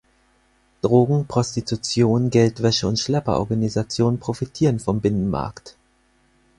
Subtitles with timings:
[0.81, 5.75] Drogen, Prostitution, Geldwäsche und Schlepperorganisationen profitieren vom Binnenmarkt.